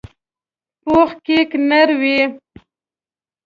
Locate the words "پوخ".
0.83-1.09